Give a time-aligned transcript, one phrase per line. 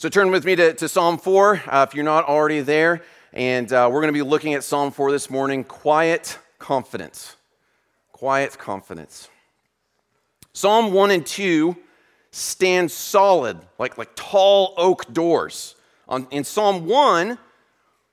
[0.00, 3.02] So turn with me to, to Psalm 4 uh, if you're not already there.
[3.34, 7.36] And uh, we're going to be looking at Psalm 4 this morning quiet confidence.
[8.10, 9.28] Quiet confidence.
[10.54, 11.76] Psalm 1 and 2
[12.30, 15.74] stand solid, like, like tall oak doors.
[16.08, 17.36] On, in Psalm 1,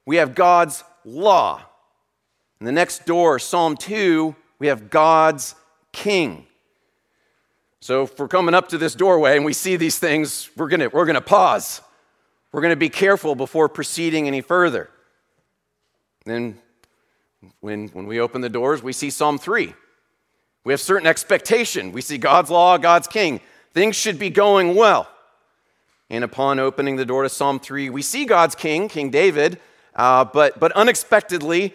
[0.06, 1.62] we have God's law.
[2.60, 5.56] In the next door, Psalm 2, we have God's
[5.94, 6.47] king.
[7.80, 10.90] So if we're coming up to this doorway and we see these things, we're going
[10.92, 11.82] we're to pause.
[12.52, 14.90] We're going to be careful before proceeding any further.
[16.26, 16.58] Then,
[17.60, 19.74] when, when we open the doors, we see Psalm 3.
[20.64, 21.92] We have certain expectation.
[21.92, 23.42] We see God's law, God's king.
[23.74, 25.08] Things should be going well.
[26.10, 29.60] And upon opening the door to Psalm 3, we see God's king, King David,
[29.96, 31.74] uh, but, but unexpectedly,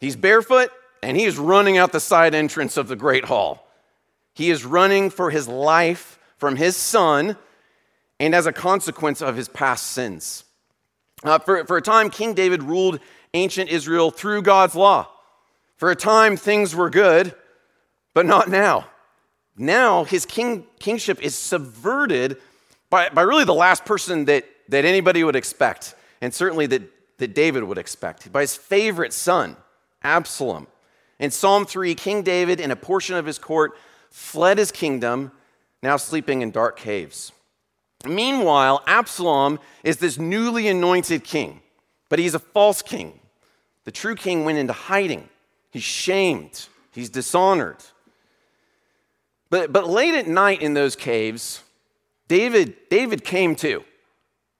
[0.00, 0.70] he's barefoot
[1.02, 3.66] and he is running out the side entrance of the great hall.
[4.34, 7.36] He is running for his life from his son
[8.18, 10.44] and as a consequence of his past sins.
[11.24, 13.00] Uh, for, for a time, King David ruled
[13.34, 15.08] ancient Israel through God's law.
[15.76, 17.34] For a time, things were good,
[18.14, 18.86] but not now.
[19.56, 22.38] Now, his king, kingship is subverted
[22.90, 26.82] by, by really the last person that, that anybody would expect, and certainly that,
[27.18, 29.56] that David would expect, by his favorite son,
[30.02, 30.66] Absalom.
[31.18, 33.72] In Psalm 3, King David and a portion of his court
[34.12, 35.32] fled his kingdom,
[35.82, 37.32] now sleeping in dark caves.
[38.04, 41.60] Meanwhile, Absalom is this newly anointed king,
[42.08, 43.18] but he's a false king.
[43.84, 45.28] The true king went into hiding.
[45.70, 47.78] He's shamed, he's dishonored.
[49.50, 51.62] But, but late at night in those caves,
[52.28, 53.84] David, David came to.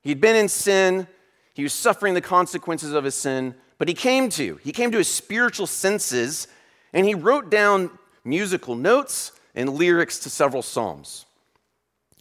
[0.02, 1.06] He'd been in sin,
[1.54, 4.56] he was suffering the consequences of his sin, but he came to.
[4.56, 6.48] He came to his spiritual senses,
[6.92, 7.90] and he wrote down
[8.24, 11.26] musical notes and lyrics to several psalms.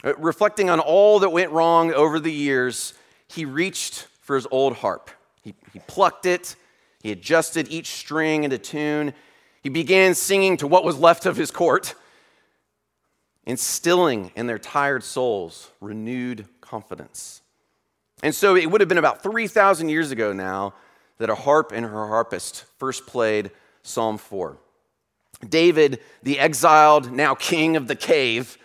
[0.04, 2.94] Uh, reflecting on all that went wrong over the years,
[3.28, 5.10] he reached for his old harp.
[5.42, 6.56] He, he plucked it,
[7.02, 9.14] he adjusted each string into tune.
[9.62, 11.96] He began singing to what was left of his court,
[13.46, 17.42] instilling in their tired souls renewed confidence.
[18.24, 20.74] And so it would have been about 3,000 years ago now
[21.18, 23.52] that a harp and her harpist first played
[23.84, 24.58] Psalm 4.
[25.50, 28.58] David, the exiled, now king of the cave,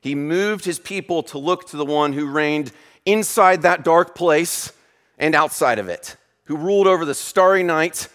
[0.00, 2.72] he moved his people to look to the one who reigned
[3.06, 4.72] inside that dark place
[5.18, 8.08] and outside of it, who ruled over the starry night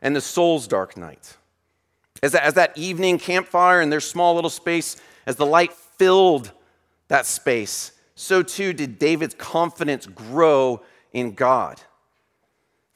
[0.00, 1.36] and the soul's dark night.
[2.22, 4.96] As that, as that evening campfire in their small little space,
[5.26, 6.52] as the light filled
[7.08, 11.80] that space, so too did David's confidence grow in God.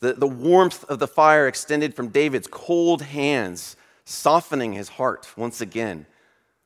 [0.00, 5.60] The, the warmth of the fire extended from David's cold hands softening his heart once
[5.60, 6.06] again,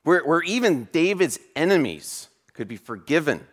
[0.05, 3.47] where, where even David's enemies could be forgiven,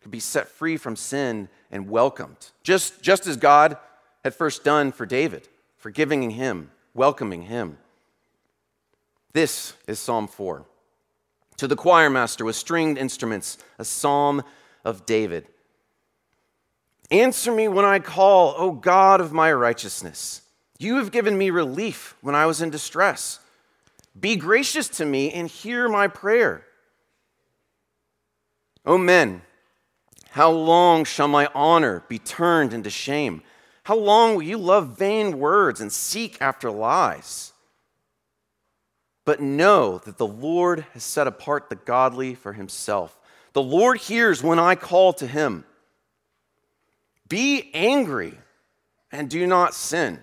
[0.00, 3.76] could be set free from sin and welcomed, just, just as God
[4.24, 5.46] had first done for David,
[5.76, 7.76] forgiving him, welcoming him.
[9.34, 10.64] This is Psalm 4.
[11.58, 14.42] To the choir master with stringed instruments, a psalm
[14.82, 15.46] of David.
[17.10, 20.40] Answer me when I call, O God of my righteousness.
[20.78, 23.40] You have given me relief when I was in distress.
[24.18, 26.64] Be gracious to me and hear my prayer.
[28.84, 29.42] O men,
[30.30, 33.42] how long shall my honor be turned into shame?
[33.84, 37.52] How long will you love vain words and seek after lies?
[39.24, 43.18] But know that the Lord has set apart the godly for himself.
[43.54, 45.64] The Lord hears when I call to him.
[47.28, 48.38] Be angry
[49.10, 50.22] and do not sin.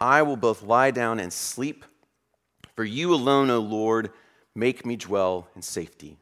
[0.00, 1.84] I will both lie down and sleep,
[2.76, 4.10] for you alone, O Lord,
[4.54, 6.16] make me dwell in safety.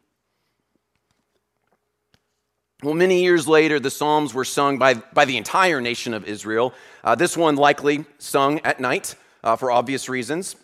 [2.83, 6.75] Well, many years later, the Psalms were sung by, by the entire nation of Israel.
[7.03, 10.57] Uh, this one likely sung at night uh, for obvious reasons.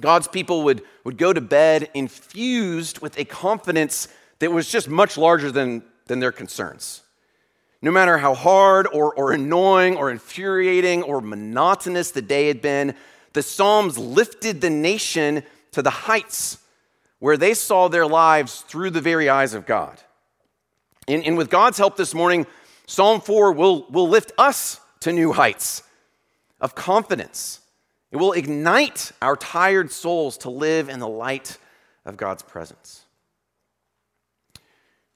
[0.00, 4.08] God's people would, would go to bed infused with a confidence
[4.40, 7.02] that was just much larger than, than their concerns.
[7.82, 12.94] No matter how hard or, or annoying or infuriating or monotonous the day had been,
[13.32, 15.42] the Psalms lifted the nation
[15.72, 16.58] to the heights
[17.20, 19.98] where they saw their lives through the very eyes of God.
[21.08, 22.46] And, and with God's help this morning,
[22.86, 25.82] Psalm 4 will, will lift us to new heights
[26.60, 27.60] of confidence.
[28.10, 31.58] It will ignite our tired souls to live in the light
[32.04, 33.04] of God's presence.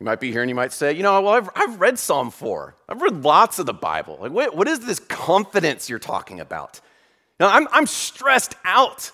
[0.01, 2.31] You might be here and you might say, you know, well, I've, I've read Psalm
[2.31, 2.77] 4.
[2.89, 4.19] I've read lots of the Bible.
[4.21, 6.81] Like, what, what is this confidence you're talking about?
[7.39, 9.13] Now, I'm, I'm stressed out.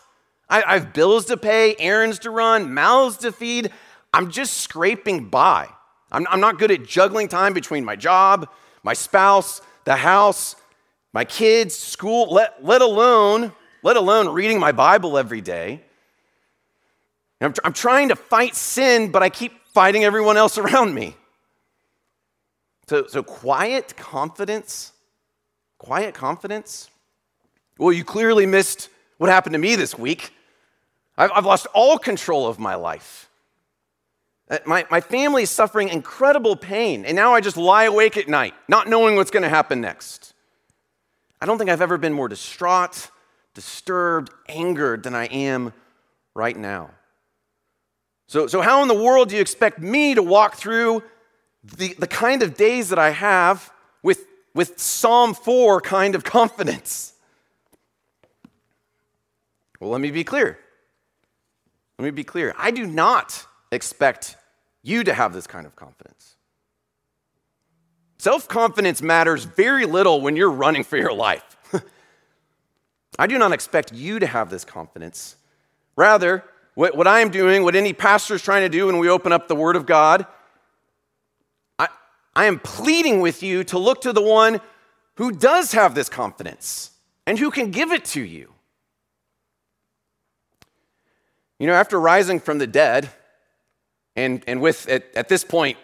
[0.48, 3.70] I, I have bills to pay, errands to run, mouths to feed.
[4.12, 5.68] I'm just scraping by.
[6.10, 8.48] I'm, I'm not good at juggling time between my job,
[8.82, 10.56] my spouse, the house,
[11.12, 15.82] my kids, school, let, let alone let alone reading my Bible every day.
[17.40, 21.16] I'm, I'm trying to fight sin, but I keep fighting everyone else around me.
[22.88, 24.92] So, so quiet confidence,
[25.78, 26.90] quiet confidence.
[27.78, 28.88] Well, you clearly missed
[29.18, 30.34] what happened to me this week.
[31.16, 33.28] I've, I've lost all control of my life.
[34.50, 38.28] Uh, my, my family is suffering incredible pain, and now I just lie awake at
[38.28, 40.34] night, not knowing what's going to happen next.
[41.40, 43.10] I don't think I've ever been more distraught,
[43.54, 45.72] disturbed, angered than I am
[46.34, 46.90] right now.
[48.30, 51.02] So, so how in the world do you expect me to walk through
[51.64, 53.72] the, the kind of days that I have
[54.04, 54.24] with,
[54.54, 57.12] with Psalm 4 kind of confidence?
[59.80, 60.60] Well, let me be clear.
[61.98, 62.54] Let me be clear.
[62.56, 64.36] I do not expect
[64.84, 66.36] you to have this kind of confidence.
[68.18, 71.56] Self confidence matters very little when you're running for your life.
[73.18, 75.34] I do not expect you to have this confidence.
[75.96, 76.44] Rather,
[76.80, 79.32] what, what I am doing, what any pastor is trying to do when we open
[79.32, 80.26] up the Word of God,
[81.78, 81.88] I,
[82.34, 84.62] I am pleading with you to look to the one
[85.16, 86.92] who does have this confidence
[87.26, 88.54] and who can give it to you.
[91.58, 93.10] You know, after rising from the dead,
[94.16, 95.76] and, and with, at, at this point,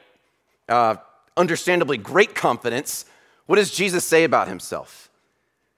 [0.67, 0.97] uh,
[1.37, 3.05] understandably great confidence,
[3.45, 5.11] what does Jesus say about himself?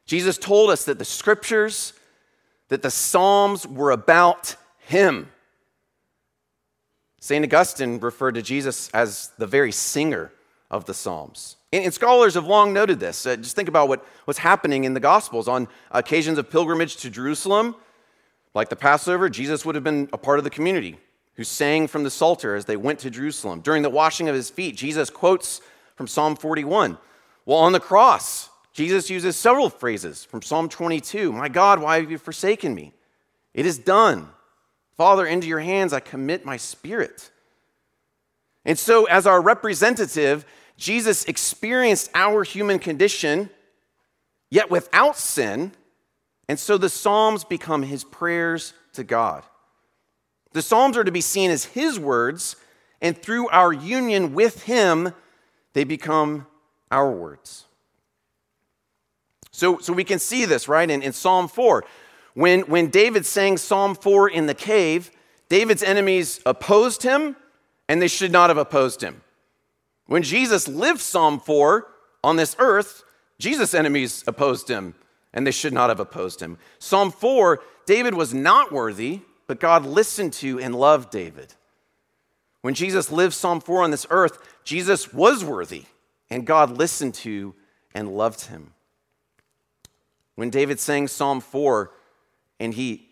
[0.06, 1.92] Jesus told us that the scriptures,
[2.68, 4.54] that the Psalms were about
[4.88, 5.30] him.
[7.20, 7.44] St.
[7.44, 10.32] Augustine referred to Jesus as the very singer
[10.70, 11.56] of the Psalms.
[11.72, 13.26] And, scholars have long noted this.
[13.26, 15.46] Uh, just think about what, what's happening in the Gospels.
[15.46, 17.76] On occasions of pilgrimage to Jerusalem,
[18.54, 20.98] like the Passover, Jesus would have been a part of the community
[21.34, 23.60] who sang from the Psalter as they went to Jerusalem.
[23.60, 25.60] During the washing of his feet, Jesus quotes
[25.96, 26.96] from Psalm 41.
[27.44, 32.10] Well, on the cross, Jesus uses several phrases from Psalm 22 My God, why have
[32.10, 32.94] you forsaken me?
[33.52, 34.28] It is done.
[34.98, 37.30] Father, into your hands I commit my spirit.
[38.66, 40.44] And so, as our representative,
[40.76, 43.48] Jesus experienced our human condition,
[44.50, 45.72] yet without sin.
[46.48, 49.44] And so the Psalms become his prayers to God.
[50.52, 52.56] The Psalms are to be seen as his words,
[53.00, 55.12] and through our union with him,
[55.74, 56.46] they become
[56.90, 57.66] our words.
[59.52, 61.84] So, so we can see this, right, in, in Psalm 4.
[62.34, 65.10] When, when David sang Psalm 4 in the cave,
[65.48, 67.36] David's enemies opposed him,
[67.88, 69.22] and they should not have opposed him.
[70.06, 71.86] When Jesus lived Psalm 4
[72.22, 73.04] on this earth,
[73.38, 74.94] Jesus' enemies opposed him,
[75.32, 76.58] and they should not have opposed him.
[76.78, 81.54] Psalm 4, David was not worthy, but God listened to and loved David.
[82.60, 85.84] When Jesus lived Psalm 4 on this earth, Jesus was worthy,
[86.28, 87.54] and God listened to
[87.94, 88.72] and loved him.
[90.34, 91.90] When David sang Psalm 4
[92.60, 93.08] and he,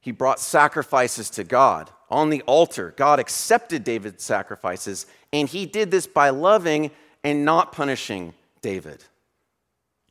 [0.00, 5.90] he brought sacrifices to God on the altar, God accepted David's sacrifices, and he did
[5.90, 6.90] this by loving
[7.24, 9.02] and not punishing David.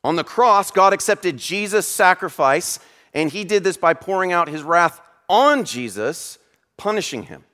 [0.02, 2.80] On the cross, God accepted Jesus' sacrifice,
[3.14, 6.38] and he did this by pouring out his wrath on Jesus,
[6.76, 7.44] punishing him.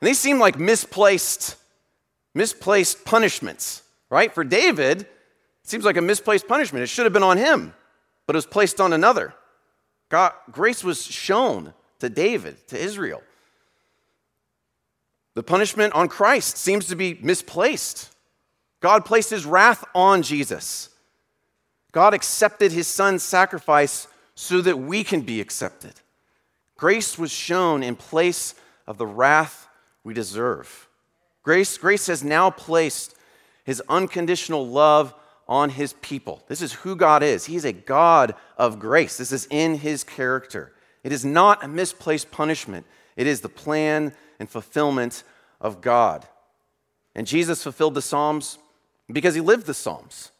[0.00, 1.56] And these seem like misplaced,
[2.34, 4.32] misplaced punishments, right?
[4.34, 5.08] For David, it
[5.62, 6.82] seems like a misplaced punishment.
[6.82, 7.72] It should have been on him,
[8.26, 9.34] but it was placed on another.
[10.08, 13.22] God, grace was shown to David, to Israel.
[15.34, 18.14] The punishment on Christ seems to be misplaced.
[18.80, 20.90] God placed his wrath on Jesus.
[21.92, 25.94] God accepted his son's sacrifice so that we can be accepted.
[26.76, 28.54] Grace was shown in place
[28.86, 29.66] of the wrath
[30.04, 30.88] we deserve.
[31.42, 33.14] Grace, grace has now placed
[33.64, 35.14] his unconditional love
[35.48, 36.42] on his people.
[36.48, 37.46] This is who God is.
[37.46, 39.16] He is a God of grace.
[39.16, 40.72] This is in his character.
[41.04, 42.86] It is not a misplaced punishment,
[43.16, 45.22] it is the plan and fulfillment
[45.60, 46.26] of God.
[47.14, 48.58] And Jesus fulfilled the Psalms
[49.10, 50.32] because he lived the Psalms.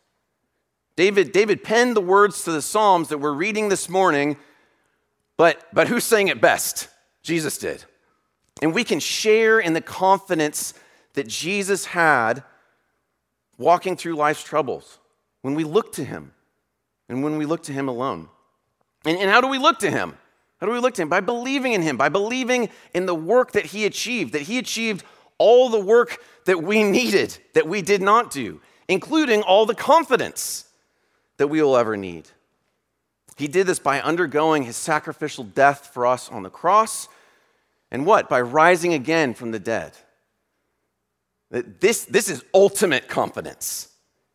[0.96, 4.36] David, David penned the words to the Psalms that we're reading this morning,
[5.36, 6.88] but, but who sang it best?
[7.22, 7.84] Jesus did.
[8.62, 10.74] And we can share in the confidence
[11.14, 12.42] that Jesus had
[13.58, 14.98] walking through life's troubles,
[15.42, 16.32] when we look to Him
[17.08, 18.28] and when we look to Him alone.
[19.04, 20.16] And, and how do we look to Him?
[20.60, 21.08] How do we look to Him?
[21.08, 25.04] By believing in Him, by believing in the work that He achieved, that He achieved
[25.38, 30.64] all the work that we needed, that we did not do, including all the confidence
[31.36, 32.28] that we will ever need.
[33.36, 37.08] He did this by undergoing His sacrificial death for us on the cross.
[37.90, 38.28] And what?
[38.28, 39.92] By rising again from the dead.
[41.50, 43.88] This, this is ultimate confidence,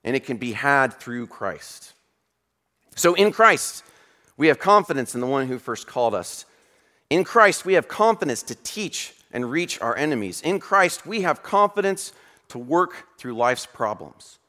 [0.04, 1.94] and it can be had through Christ.
[2.96, 3.84] So, in Christ,
[4.38, 6.46] we have confidence in the one who first called us.
[7.10, 10.42] In Christ, we have confidence to teach and reach our enemies.
[10.42, 12.14] In Christ, we have confidence
[12.50, 14.40] to work through life's problems.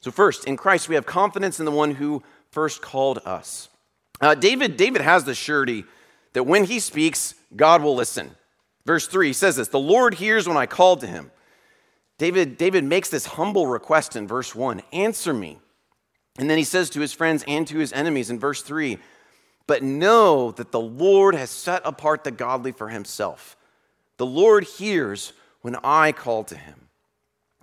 [0.00, 3.68] So, first, in Christ, we have confidence in the one who first called us.
[4.20, 5.84] Uh, David, David has the surety
[6.32, 8.30] that when he speaks, God will listen.
[8.88, 11.30] Verse 3 he says this The Lord hears when I call to him.
[12.16, 15.58] David, David makes this humble request in verse 1 Answer me.
[16.38, 18.96] And then he says to his friends and to his enemies in verse 3
[19.66, 23.58] But know that the Lord has set apart the godly for himself.
[24.16, 26.88] The Lord hears when I call to him.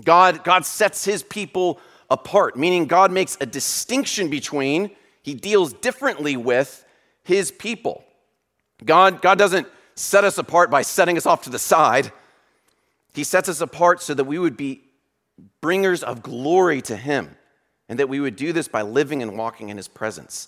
[0.03, 4.91] God, God sets his people apart, meaning God makes a distinction between,
[5.23, 6.85] he deals differently with
[7.23, 8.03] his people.
[8.83, 12.11] God, God doesn't set us apart by setting us off to the side.
[13.13, 14.81] He sets us apart so that we would be
[15.61, 17.35] bringers of glory to Him,
[17.87, 20.47] and that we would do this by living and walking in His presence.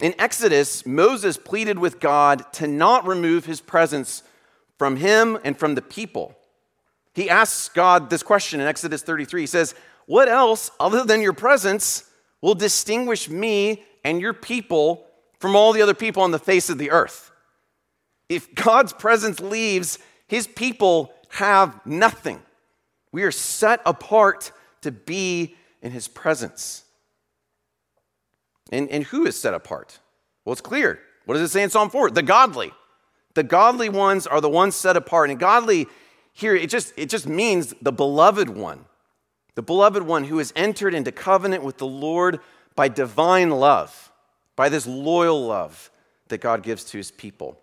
[0.00, 4.22] In Exodus, Moses pleaded with God to not remove His presence
[4.78, 6.36] from him and from the people.
[7.14, 9.42] He asks God this question in Exodus 33.
[9.42, 9.74] He says,
[10.06, 12.04] What else, other than your presence,
[12.42, 15.06] will distinguish me and your people
[15.40, 17.30] from all the other people on the face of the earth?
[18.28, 22.40] If God's presence leaves, his people have nothing.
[23.12, 24.52] We are set apart
[24.82, 26.84] to be in his presence.
[28.72, 30.00] And, and who is set apart?
[30.44, 31.00] Well, it's clear.
[31.24, 32.10] What does it say in Psalm 4?
[32.10, 32.72] The godly.
[33.34, 35.30] The godly ones are the ones set apart.
[35.30, 35.86] And godly
[36.32, 38.86] here, it just, it just means the beloved one.
[39.54, 42.40] The beloved one who has entered into covenant with the Lord
[42.74, 44.12] by divine love,
[44.54, 45.90] by this loyal love
[46.28, 47.58] that God gives to his people.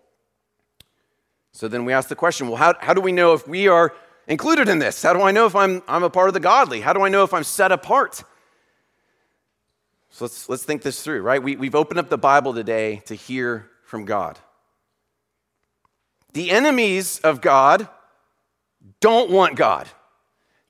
[1.54, 3.94] So then we ask the question well, how, how do we know if we are
[4.26, 5.00] included in this?
[5.00, 6.80] How do I know if I'm, I'm a part of the godly?
[6.80, 8.24] How do I know if I'm set apart?
[10.10, 11.40] So let's, let's think this through, right?
[11.40, 14.38] We, we've opened up the Bible today to hear from God.
[16.32, 17.88] The enemies of God
[19.00, 19.86] don't want God.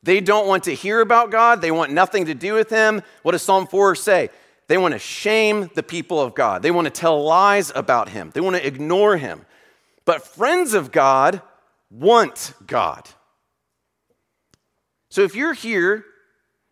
[0.03, 1.63] They don't want to hear about God.
[1.63, 3.03] They want nothing to do with Him.
[3.23, 4.29] What does Psalm 4 say?
[4.69, 6.63] They want to shame the people of God.
[6.63, 8.31] They want to tell lies about Him.
[8.35, 9.47] They want to ignore Him.
[10.05, 11.41] But friends of God
[11.91, 13.09] want God.
[15.09, 16.05] So if you're here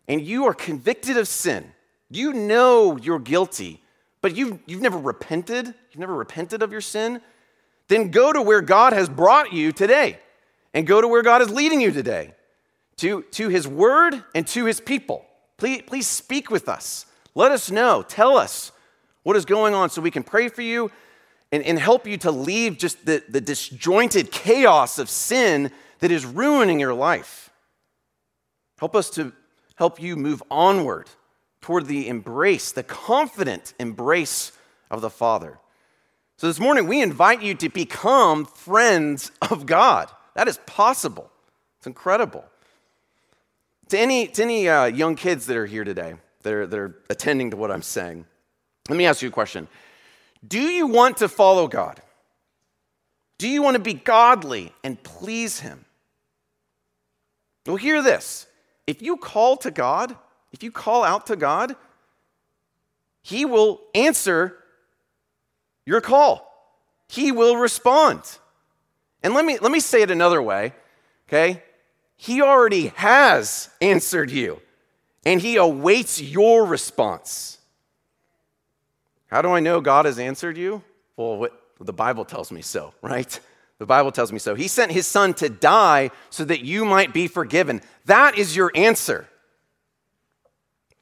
[0.07, 1.71] and you are convicted of sin,
[2.09, 3.81] you know you're guilty,
[4.21, 7.21] but you've, you've never repented, you've never repented of your sin,
[7.87, 10.19] then go to where God has brought you today
[10.73, 12.33] and go to where God is leading you today
[12.97, 15.25] to, to His Word and to His people.
[15.57, 17.05] Please, please speak with us.
[17.35, 18.03] Let us know.
[18.03, 18.71] Tell us
[19.23, 20.91] what is going on so we can pray for you
[21.53, 26.25] and, and help you to leave just the, the disjointed chaos of sin that is
[26.25, 27.51] ruining your life.
[28.79, 29.31] Help us to
[29.75, 31.07] help you move onward
[31.61, 34.51] toward the embrace, the confident embrace
[34.89, 35.59] of the Father.
[36.37, 40.09] So this morning, we invite you to become friends of God.
[40.33, 41.29] That is possible.
[41.77, 42.43] It's incredible.
[43.89, 46.95] To any, to any uh, young kids that are here today, that are, that are
[47.11, 48.25] attending to what I'm saying,
[48.89, 49.67] let me ask you a question.
[50.45, 52.01] Do you want to follow God?
[53.37, 55.85] Do you want to be godly and please Him?
[57.65, 58.47] Well, hear this.
[58.85, 60.15] If you call to God,
[60.51, 61.75] if you call out to God,
[63.21, 64.57] He will answer
[65.85, 66.49] your call.
[67.07, 68.21] He will respond.
[69.21, 70.73] And let me, let me say it another way,
[71.27, 71.63] okay?
[72.17, 74.61] He already has answered you,
[75.25, 77.59] and He awaits your response.
[79.33, 80.83] How do I know God has answered you?
[81.17, 83.39] Well, what, the Bible tells me so, right?
[83.79, 84.53] The Bible tells me so.
[84.53, 87.81] He sent his son to die so that you might be forgiven.
[88.05, 89.27] That is your answer.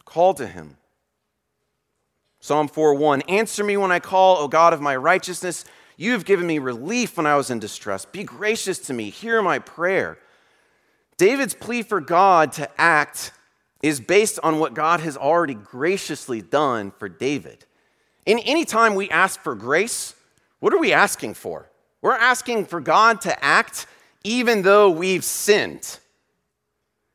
[0.06, 0.78] Call to him.
[2.40, 5.66] Psalm 4:1 Answer me when I call, O God of my righteousness.
[5.98, 8.06] You have given me relief when I was in distress.
[8.06, 9.10] Be gracious to me.
[9.10, 10.18] Hear my prayer.
[11.18, 13.34] David's plea for God to act
[13.84, 17.66] is based on what God has already graciously done for David.
[18.26, 20.16] In any time we ask for grace,
[20.60, 21.70] what are we asking for?
[22.02, 23.88] We're asking for God to act
[24.24, 26.00] even though we've sinned.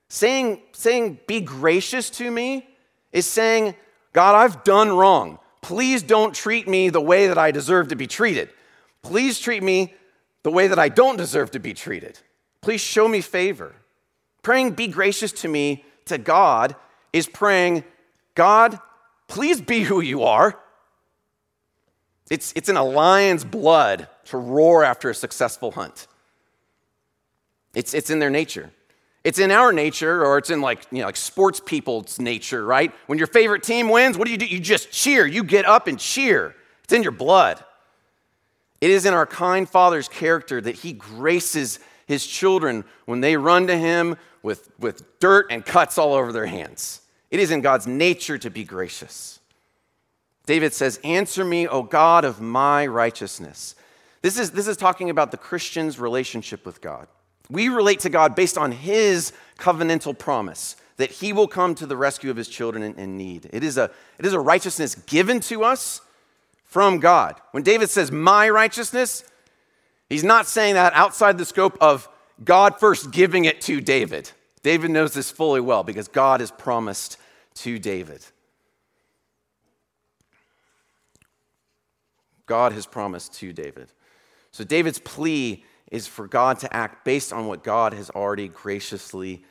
[0.08, 2.68] Saying, saying, be gracious to me
[3.12, 3.74] is saying,
[4.12, 5.38] God, I've done wrong.
[5.62, 8.50] Please don't treat me the way that I deserve to be treated.
[9.02, 9.94] Please treat me
[10.42, 12.18] the way that I don't deserve to be treated.
[12.60, 13.74] Please show me favor.
[14.42, 16.76] Praying, be gracious to me to God
[17.12, 17.84] is praying,
[18.34, 18.78] God,
[19.28, 20.58] please be who you are.
[22.30, 26.06] It's, it's in a lion's blood to roar after a successful hunt.
[27.74, 28.70] It's, it's in their nature.
[29.22, 32.92] It's in our nature, or it's in like, you know, like sports people's nature, right?
[33.06, 34.46] When your favorite team wins, what do you do?
[34.46, 35.26] You just cheer.
[35.26, 36.54] You get up and cheer.
[36.84, 37.62] It's in your blood.
[38.80, 43.66] It is in our kind Father's character that He graces His children when they run
[43.66, 47.00] to Him with, with dirt and cuts all over their hands.
[47.30, 49.40] It is in God's nature to be gracious.
[50.46, 53.74] David says, Answer me, O God of my righteousness.
[54.22, 57.08] This is, this is talking about the Christian's relationship with God.
[57.50, 61.96] We relate to God based on his covenantal promise that he will come to the
[61.96, 63.48] rescue of his children in, in, need.
[63.52, 66.00] It is, a, it is a righteousness given to us
[66.64, 67.40] from God.
[67.52, 69.22] When David says, my righteousness,
[70.08, 72.08] he's not saying that outside the scope of
[72.42, 74.30] God first giving it to David.
[74.62, 77.18] David knows this fully well because God has promised
[77.56, 78.24] to David.
[82.46, 83.88] God has promised to David.
[84.52, 89.44] So David's plea is for God to act based on what God has already graciously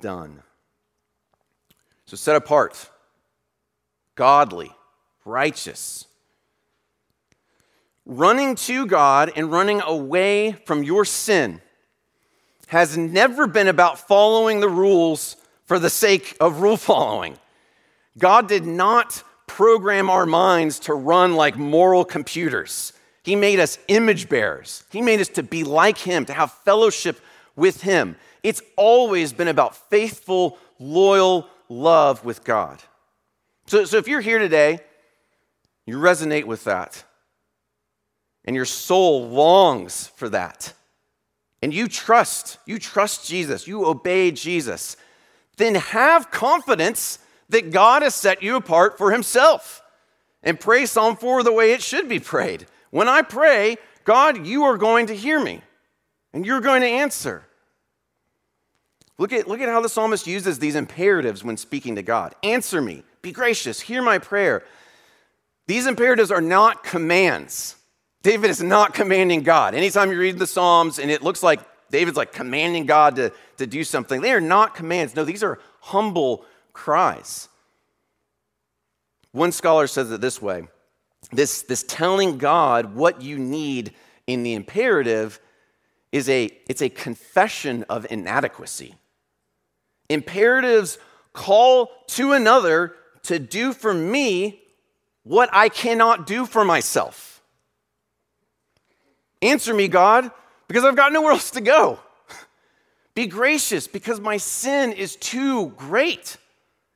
[0.00, 0.42] done.
[2.06, 2.90] So set apart,
[4.14, 4.70] godly,
[5.24, 6.06] righteous.
[8.06, 11.62] Running to God and running away from your sin
[12.68, 17.38] has never been about following the rules for the sake of rule following.
[18.18, 22.92] God did not program our minds to run like moral computers.
[23.22, 24.84] He made us image bearers.
[24.90, 27.20] He made us to be like Him, to have fellowship
[27.56, 28.16] with Him.
[28.42, 32.82] It's always been about faithful, loyal love with God.
[33.66, 34.80] So, so if you're here today,
[35.86, 37.04] you resonate with that,
[38.44, 40.74] and your soul longs for that,
[41.62, 44.98] and you trust, you trust Jesus, you obey Jesus,
[45.56, 49.82] then have confidence that God has set you apart for Himself.
[50.42, 52.66] And pray Psalm 4 the way it should be prayed.
[52.90, 55.62] When I pray, God, you are going to hear me
[56.32, 57.44] and you're going to answer.
[59.16, 62.34] Look at, look at how the psalmist uses these imperatives when speaking to God.
[62.42, 64.64] Answer me, be gracious, hear my prayer.
[65.66, 67.76] These imperatives are not commands.
[68.22, 69.74] David is not commanding God.
[69.74, 73.66] Anytime you read the Psalms and it looks like David's like commanding God to, to
[73.66, 75.14] do something, they are not commands.
[75.14, 77.48] No, these are humble cries.
[79.32, 80.68] One scholar says it this way
[81.32, 83.94] this, this telling God what you need
[84.26, 85.40] in the imperative
[86.12, 88.94] is a, it's a confession of inadequacy.
[90.08, 90.98] Imperatives
[91.32, 94.60] call to another to do for me
[95.24, 97.42] what I cannot do for myself.
[99.42, 100.30] Answer me, God,
[100.68, 101.98] because I've got nowhere else to go.
[103.14, 106.36] Be gracious because my sin is too great.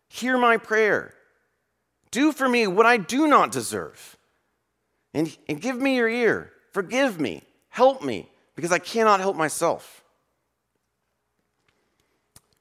[0.09, 1.14] Hear my prayer.
[2.11, 4.16] Do for me what I do not deserve
[5.14, 6.53] and, and give me your ear.
[6.73, 7.42] Forgive me.
[7.68, 10.03] Help me because I cannot help myself.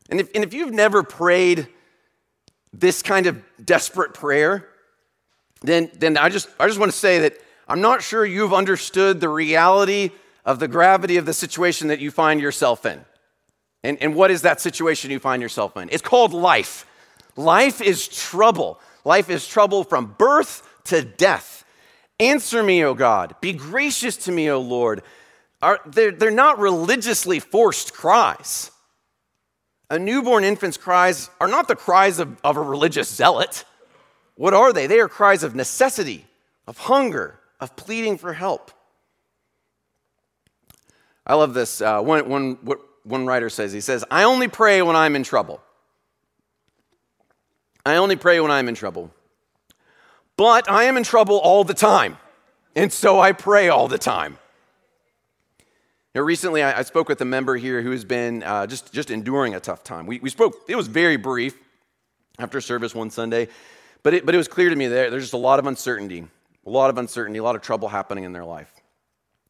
[0.10, 1.67] And if, and if you've never prayed
[2.73, 4.67] this kind of desperate prayer,
[5.62, 9.19] then, then I, just, I just want to say that I'm not sure you've understood
[9.19, 10.12] the reality
[10.45, 13.03] of the gravity of the situation that you find yourself in.
[13.83, 15.89] And, and what is that situation you find yourself in?
[15.91, 16.86] It's called life.
[17.38, 18.80] Life is trouble.
[19.06, 21.63] Life is trouble from birth to death.
[22.19, 23.36] Answer me, O God.
[23.41, 25.04] Be gracious to me, O Lord.
[25.62, 28.71] Are, they're, they're not religiously forced cries.
[29.89, 33.63] A newborn infant's cries are not the cries of, of a religious zealot.
[34.36, 34.88] What are they?
[34.88, 36.26] They are cries of necessity,
[36.67, 38.71] of hunger, of pleading for help.
[41.26, 41.82] I love this.
[41.82, 45.23] Uh, one, one, what one writer says, he says, I only pray when I'm in
[45.23, 45.62] trouble.
[47.88, 49.12] I only pray when I'm in trouble.
[50.36, 52.17] But I am in trouble all the time,
[52.76, 54.38] and so I pray all the time.
[56.13, 59.12] Now, recently, I, I spoke with a member here who has been uh, just, just
[59.12, 60.06] enduring a tough time.
[60.06, 61.58] We, we spoke, it was very brief
[62.39, 63.47] after service one Sunday,
[64.04, 66.26] but it, but it was clear to me that there's just a lot of uncertainty,
[66.65, 68.73] a lot of uncertainty, a lot of trouble happening in their life.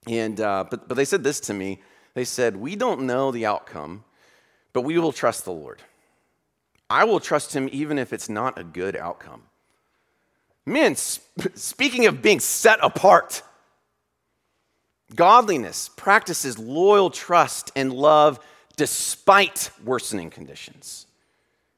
[0.07, 1.79] And, uh, but, but they said this to me
[2.13, 4.03] they said, We don't know the outcome,
[4.73, 5.81] but we will trust the Lord.
[6.89, 9.43] I will trust him even if it's not a good outcome.
[10.65, 13.41] Men, sp- speaking of being set apart,
[15.15, 18.39] godliness practices loyal trust and love
[18.75, 21.07] despite worsening conditions.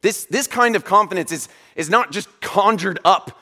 [0.02, 3.40] This, this kind of confidence is, is not just conjured up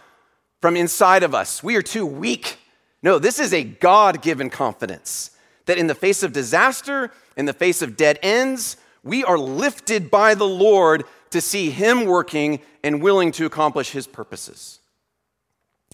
[0.61, 1.63] from inside of us.
[1.63, 2.57] We are too weak.
[3.03, 5.31] No, this is a God given confidence
[5.65, 10.09] that in the face of disaster, in the face of dead ends, we are lifted
[10.09, 14.79] by the Lord to see Him working and willing to accomplish His purposes.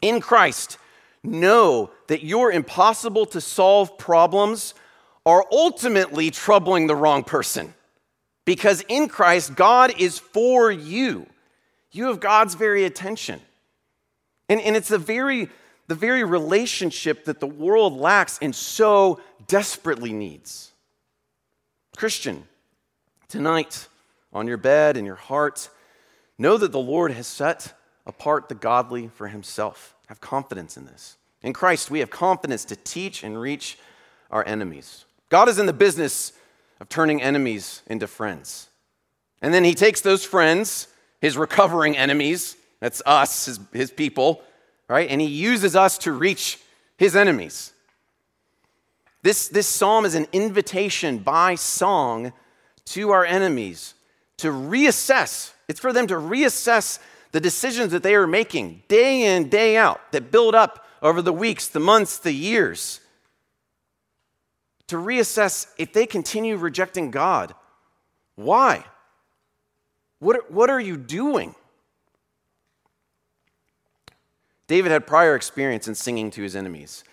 [0.01, 0.77] In Christ,
[1.23, 4.73] know that your impossible to solve problems
[5.25, 7.73] are ultimately troubling the wrong person.
[8.45, 11.27] Because in Christ, God is for you.
[11.91, 13.39] You have God's very attention.
[14.49, 15.49] And, and it's the very,
[15.87, 20.71] the very relationship that the world lacks and so desperately needs.
[21.95, 22.43] Christian,
[23.29, 23.87] tonight,
[24.33, 25.69] on your bed, in your heart,
[26.37, 27.73] know that the Lord has set
[28.05, 29.95] apart the godly for himself.
[30.07, 31.17] Have confidence in this.
[31.41, 33.77] In Christ, we have confidence to teach and reach
[34.31, 35.05] our enemies.
[35.29, 36.33] God is in the business
[36.79, 38.69] of turning enemies into friends.
[39.41, 40.87] And then he takes those friends,
[41.21, 44.41] his recovering enemies, that's us, his, his people,
[44.87, 45.09] right?
[45.09, 46.59] And he uses us to reach
[46.97, 47.73] his enemies.
[49.21, 52.33] This, this psalm is an invitation by song
[52.85, 53.93] to our enemies
[54.37, 55.53] to reassess.
[55.67, 56.99] It's for them to reassess
[57.31, 61.33] the decisions that they are making day in, day out, that build up over the
[61.33, 62.99] weeks, the months, the years
[64.87, 67.55] to reassess if they continue rejecting God.
[68.35, 68.85] Why?
[70.19, 71.55] What, what are you doing?
[74.67, 77.03] David had prior experience in singing to his enemies,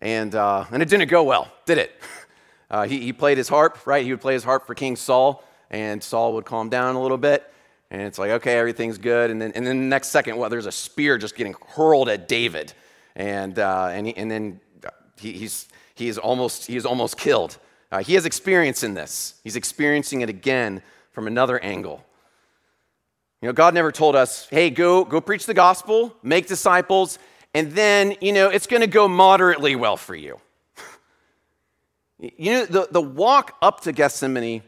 [0.00, 1.92] and, uh, and it didn't go well, did it?
[2.70, 4.04] Uh, he, he played his harp, right?
[4.04, 7.18] He would play his harp for King Saul, and Saul would calm down a little
[7.18, 7.50] bit.
[7.90, 9.30] And it's like, okay, everything's good.
[9.30, 12.28] And then, and then the next second, well, there's a spear just getting hurled at
[12.28, 12.72] David.
[13.16, 14.60] And, uh, and, he, and then
[15.18, 17.58] he, he's, he is almost, he is almost killed.
[17.90, 19.34] Uh, he has experience in this.
[19.42, 22.04] He's experiencing it again from another angle.
[23.40, 27.18] You know, God never told us, hey, go, go preach the gospel, make disciples,
[27.54, 30.40] and then, you know, it's going to go moderately well for you.
[32.18, 34.62] you know, the, the walk up to Gethsemane,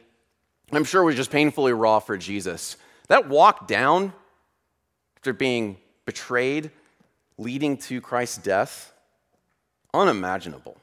[0.73, 2.77] I'm sure was just painfully raw for Jesus.
[3.09, 4.13] That walk down
[5.17, 6.71] after being betrayed,
[7.39, 8.93] leading to Christ's death,
[9.93, 10.77] unimaginable.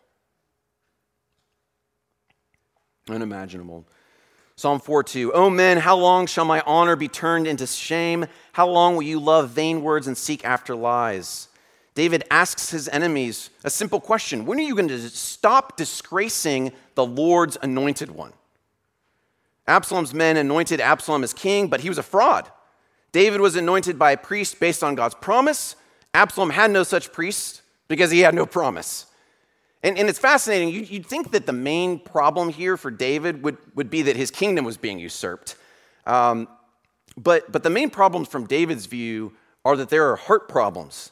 [3.09, 3.85] Unimaginable.
[4.57, 5.33] Psalm 4 2.
[5.33, 8.25] O men, how long shall my honor be turned into shame?
[8.53, 11.47] How long will you love vain words and seek after lies?
[11.93, 17.05] David asks his enemies a simple question When are you going to stop disgracing the
[17.05, 18.33] Lord's anointed one?
[19.67, 22.49] Absalom's men anointed Absalom as king, but he was a fraud.
[23.11, 25.75] David was anointed by a priest based on God's promise.
[26.13, 29.07] Absalom had no such priest because he had no promise.
[29.83, 30.69] And, and it's fascinating.
[30.69, 34.31] You, would think that the main problem here for David would, would be that his
[34.31, 35.55] kingdom was being usurped.
[36.05, 36.47] Um,
[37.15, 39.33] but, but the main problems from David's view
[39.65, 41.11] are that there are heart problems.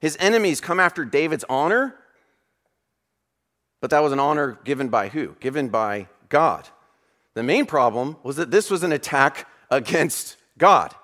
[0.00, 1.96] His enemies come after David's honor,
[3.80, 5.36] but that was an honor given by who?
[5.40, 6.68] Given by God.
[7.34, 10.94] The main problem was that this was an attack against God.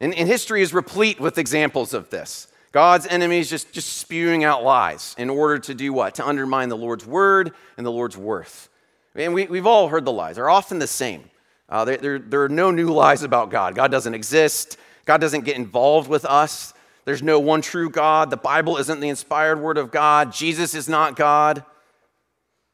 [0.00, 2.48] And, and history is replete with examples of this.
[2.70, 6.14] God's enemies just, just spewing out lies in order to do what?
[6.16, 8.68] To undermine the Lord's word and the Lord's worth.
[9.14, 10.36] And we, we've all heard the lies.
[10.36, 11.24] They're often the same.
[11.68, 13.74] Uh, there, there, there are no new lies about God.
[13.74, 14.76] God doesn't exist.
[15.04, 16.72] God doesn't get involved with us.
[17.04, 18.30] There's no one true God.
[18.30, 20.32] The Bible isn't the inspired word of God.
[20.32, 21.64] Jesus is not God.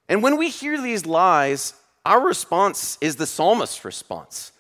[0.09, 4.53] And when we hear these lies, our response is the psalmist's response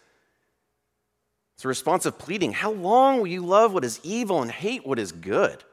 [1.55, 2.53] it's a response of pleading.
[2.53, 5.65] How long will you love what is evil and hate what is good?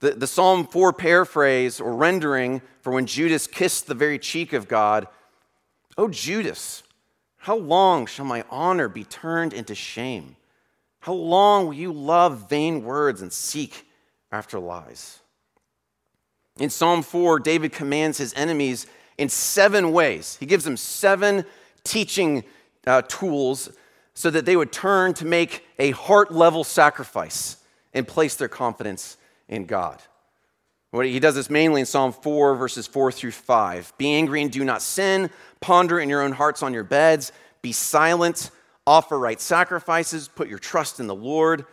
[0.00, 4.68] The, the Psalm 4 paraphrase or rendering for when Judas kissed the very cheek of
[4.68, 5.06] God
[5.98, 6.82] Oh, Judas,
[7.38, 10.36] how long shall my honor be turned into shame?
[11.00, 13.86] How long will you love vain words and seek
[14.30, 15.20] after lies?
[16.58, 18.86] In Psalm 4, David commands his enemies
[19.18, 20.36] in seven ways.
[20.38, 21.44] He gives them seven
[21.84, 22.44] teaching
[22.86, 23.70] uh, tools
[24.14, 27.58] so that they would turn to make a heart level sacrifice
[27.92, 29.16] and place their confidence
[29.48, 30.00] in God.
[30.92, 33.92] He does this mainly in Psalm 4, verses 4 through 5.
[33.98, 35.30] Be angry and do not sin.
[35.60, 37.32] Ponder in your own hearts on your beds.
[37.60, 38.50] Be silent.
[38.86, 40.28] Offer right sacrifices.
[40.28, 41.66] Put your trust in the Lord.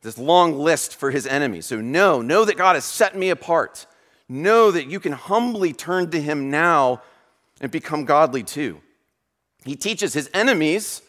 [0.00, 1.66] This long list for his enemies.
[1.66, 3.86] So, know, know that God has set me apart.
[4.32, 7.02] Know that you can humbly turn to him now
[7.60, 8.80] and become godly too.
[9.62, 11.02] He teaches his enemies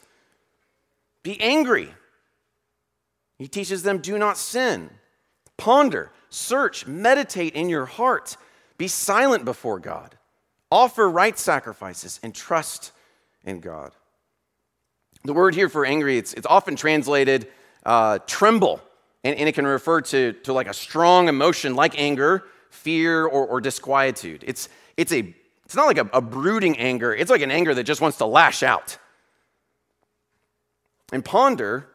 [1.24, 1.88] be angry.
[3.40, 4.90] He teaches them do not sin.
[5.56, 8.36] Ponder, search, meditate in your heart.
[8.78, 10.18] Be silent before God.
[10.70, 12.92] offer right sacrifices, and trust
[13.46, 13.94] in God.
[15.24, 17.48] The word here for angry, it's, it's often translated
[17.86, 18.82] uh, tremble,
[19.24, 23.46] and, and, it can refer to, to like a strong emotion like anger, fear, or,
[23.46, 24.44] or disquietude.
[24.46, 25.34] It's, it's, a,
[25.66, 28.26] it's not like a, a brooding anger, it's like an anger that just wants to
[28.26, 28.98] lash out.
[31.12, 31.88] And ponder,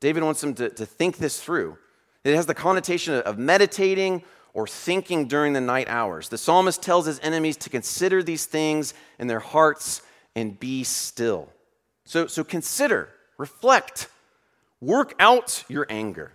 [0.00, 1.78] David wants them to, to think this through.
[2.24, 6.28] It has the connotation of meditating or thinking during the night hours.
[6.28, 10.02] The psalmist tells his enemies to consider these things in their hearts
[10.36, 11.48] and be still.
[12.04, 14.08] So, so consider, reflect,
[14.80, 16.32] work out your anger.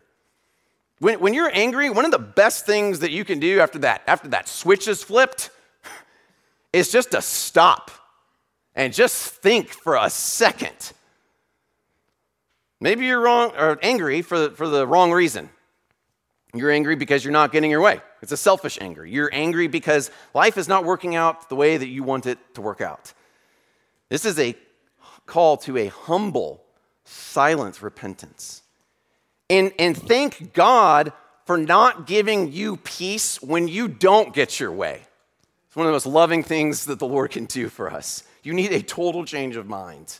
[0.99, 4.03] When, when you're angry, one of the best things that you can do after that,
[4.05, 5.49] after that switch is flipped,
[6.73, 7.91] is just to stop
[8.75, 10.93] and just think for a second.
[12.81, 15.49] Maybe you're wrong or angry for, for the wrong reason.
[16.53, 18.01] You're angry because you're not getting your way.
[18.21, 19.05] It's a selfish anger.
[19.05, 22.61] You're angry because life is not working out the way that you want it to
[22.61, 23.13] work out.
[24.09, 24.55] This is a
[25.25, 26.63] call to a humble,
[27.05, 28.63] silent repentance.
[29.49, 31.11] And, and thank God
[31.45, 35.01] for not giving you peace when you don't get your way.
[35.67, 38.23] It's one of the most loving things that the Lord can do for us.
[38.43, 40.19] You need a total change of mind.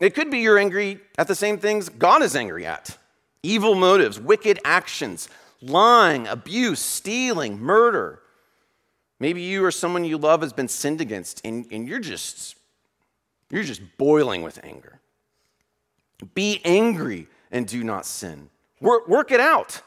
[0.00, 2.96] It could be you're angry at the same things God is angry at
[3.42, 5.28] evil motives, wicked actions,
[5.60, 8.20] lying, abuse, stealing, murder.
[9.20, 12.56] Maybe you or someone you love has been sinned against and, and you're just
[13.50, 14.98] you're just boiling with anger.
[16.34, 18.50] Be angry and do not sin.
[18.80, 19.80] Work, work it out.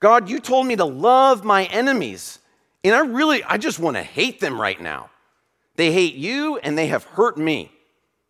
[0.00, 2.38] God, you told me to love my enemies,
[2.82, 5.10] and I really, I just want to hate them right now.
[5.76, 7.70] They hate you and they have hurt me.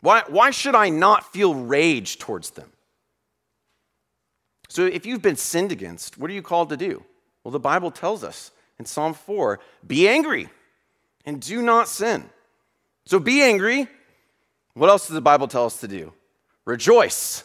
[0.01, 2.73] Why, why should I not feel rage towards them?
[4.69, 7.05] So, if you've been sinned against, what are you called to do?
[7.45, 10.49] Well, the Bible tells us in Psalm 4 be angry
[11.27, 12.25] and do not sin.
[13.05, 13.87] So, be angry
[14.75, 16.13] what else does the Bible tell us to do?
[16.65, 17.45] Rejoice.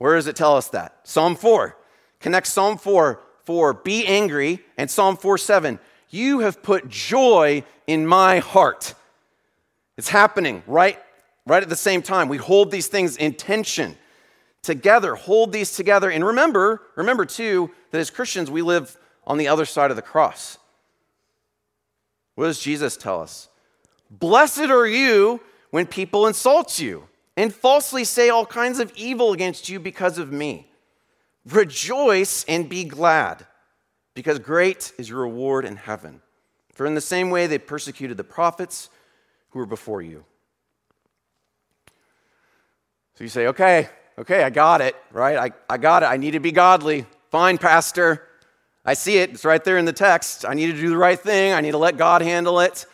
[0.00, 0.96] Where does it tell us that?
[1.04, 1.76] Psalm 4.
[2.20, 5.78] Connect Psalm 4 for be angry and Psalm 4 7.
[6.08, 8.94] You have put joy in my heart.
[9.98, 10.98] It's happening right,
[11.46, 12.28] right at the same time.
[12.28, 13.94] We hold these things in tension
[14.62, 16.10] together, hold these together.
[16.10, 20.02] And remember, remember too, that as Christians, we live on the other side of the
[20.02, 20.56] cross.
[22.36, 23.50] What does Jesus tell us?
[24.10, 27.06] Blessed are you when people insult you
[27.36, 30.70] and falsely say all kinds of evil against you because of me.
[31.46, 33.46] Rejoice and be glad,
[34.14, 36.20] because great is your reward in heaven.
[36.74, 38.90] For in the same way they persecuted the prophets
[39.50, 40.24] who were before you.
[43.14, 43.88] So you say, okay,
[44.18, 45.36] okay, I got it, right?
[45.36, 46.06] I, I got it.
[46.06, 47.06] I need to be godly.
[47.30, 48.26] Fine, Pastor.
[48.84, 49.30] I see it.
[49.30, 50.44] It's right there in the text.
[50.46, 51.52] I need to do the right thing.
[51.52, 52.86] I need to let God handle it.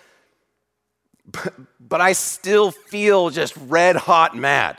[1.30, 4.78] But, but I still feel just red hot mad.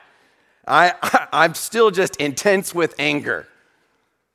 [0.68, 0.94] I,
[1.32, 3.48] I, am still just intense with anger.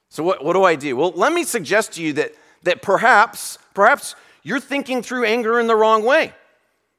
[0.09, 0.97] So, what, what do I do?
[0.97, 5.67] Well, let me suggest to you that, that perhaps, perhaps you're thinking through anger in
[5.67, 6.33] the wrong way.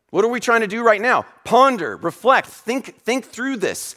[0.10, 1.26] What are we trying to do right now?
[1.44, 3.96] Ponder, reflect, think, think through this.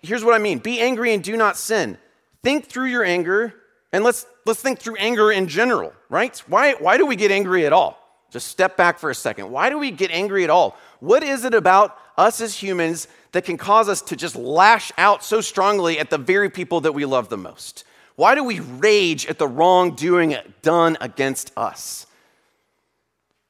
[0.00, 1.98] Here's what I mean be angry and do not sin.
[2.42, 3.54] Think through your anger,
[3.92, 6.36] and let's, let's think through anger in general, right?
[6.48, 8.01] Why, why do we get angry at all?
[8.32, 9.50] Just step back for a second.
[9.50, 10.78] Why do we get angry at all?
[11.00, 15.22] What is it about us as humans that can cause us to just lash out
[15.22, 17.84] so strongly at the very people that we love the most?
[18.16, 22.06] Why do we rage at the wrongdoing done against us?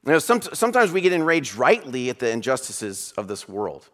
[0.05, 3.87] You know, some, sometimes we get enraged rightly at the injustices of this world.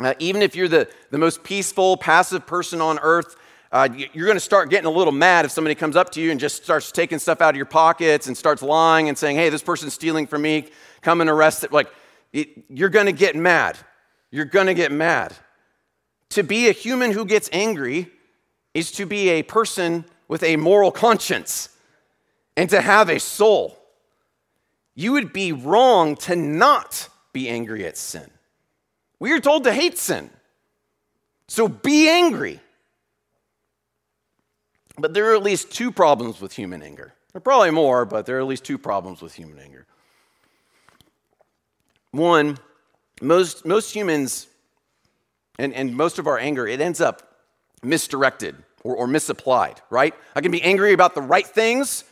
[0.00, 3.36] Uh, even if you're the, the most peaceful, passive person on earth,
[3.76, 6.30] uh, you're going to start getting a little mad if somebody comes up to you
[6.30, 9.50] and just starts taking stuff out of your pockets and starts lying and saying, hey,
[9.50, 10.66] this person's stealing from me,
[11.02, 11.72] come and arrest it.
[11.72, 11.92] Like,
[12.32, 13.76] it, you're going to get mad.
[14.30, 15.34] You're going to get mad.
[16.30, 18.10] To be a human who gets angry
[18.72, 21.68] is to be a person with a moral conscience
[22.56, 23.78] and to have a soul.
[24.94, 28.30] You would be wrong to not be angry at sin.
[29.18, 30.30] We are told to hate sin.
[31.48, 32.60] So be angry.
[34.98, 37.12] But there are at least two problems with human anger.
[37.32, 39.86] There are probably more, but there are at least two problems with human anger.
[42.12, 42.58] One,
[43.20, 44.46] most, most humans
[45.58, 47.36] and, and most of our anger, it ends up
[47.82, 50.14] misdirected or, or misapplied, right?
[50.34, 52.04] I can be angry about the right things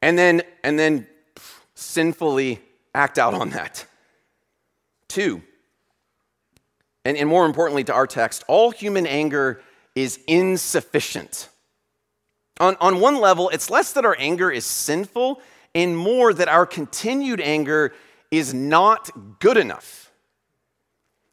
[0.00, 1.06] and then, and then
[1.74, 2.60] sinfully
[2.94, 3.84] act out on that.
[5.08, 5.42] Two,
[7.04, 9.62] and, and more importantly to our text, all human anger
[9.94, 11.48] is insufficient.
[12.60, 15.40] On, on one level, it's less that our anger is sinful
[15.74, 17.92] and more that our continued anger
[18.30, 20.10] is not good enough.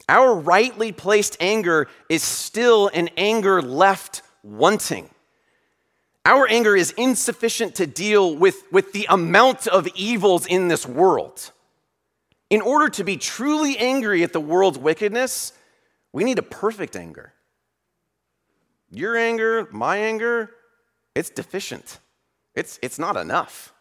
[0.07, 5.09] Our rightly placed anger is still an anger left wanting.
[6.25, 11.51] Our anger is insufficient to deal with, with the amount of evils in this world.
[12.49, 15.53] In order to be truly angry at the world's wickedness,
[16.13, 17.33] we need a perfect anger.
[18.91, 20.51] Your anger, my anger,
[21.15, 21.99] it's deficient.
[22.53, 23.73] It's, it's not enough.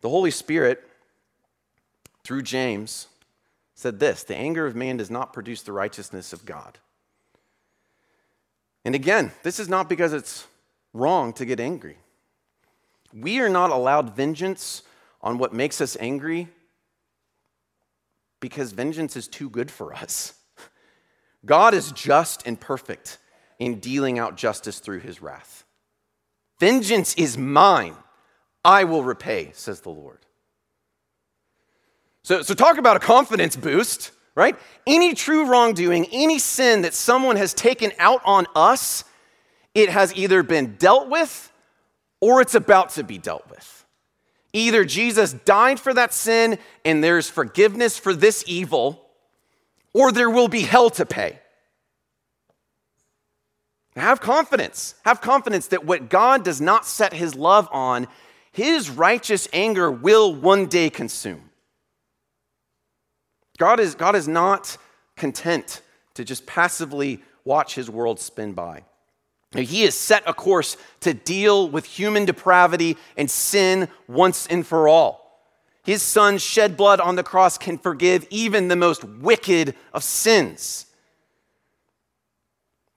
[0.00, 0.82] The Holy Spirit,
[2.24, 3.06] through James,
[3.74, 6.78] said this The anger of man does not produce the righteousness of God.
[8.84, 10.46] And again, this is not because it's
[10.92, 11.98] wrong to get angry.
[13.12, 14.82] We are not allowed vengeance
[15.20, 16.48] on what makes us angry
[18.38, 20.34] because vengeance is too good for us.
[21.44, 23.18] God is just and perfect
[23.58, 25.64] in dealing out justice through his wrath.
[26.58, 27.96] Vengeance is mine.
[28.64, 30.18] I will repay, says the Lord.
[32.22, 34.56] So, so talk about a confidence boost, right?
[34.86, 39.04] Any true wrongdoing, any sin that someone has taken out on us,
[39.74, 41.52] it has either been dealt with
[42.20, 43.84] or it's about to be dealt with.
[44.52, 49.06] Either Jesus died for that sin and there's forgiveness for this evil,
[49.92, 51.38] or there will be hell to pay.
[53.96, 54.94] Have confidence.
[55.04, 58.06] Have confidence that what God does not set his love on,
[58.52, 61.50] his righteous anger will one day consume.
[63.58, 64.76] God is, God is not
[65.16, 65.80] content
[66.14, 68.84] to just passively watch his world spin by.
[69.54, 74.88] He has set a course to deal with human depravity and sin once and for
[74.88, 75.26] all.
[75.84, 80.85] His son shed blood on the cross can forgive even the most wicked of sins.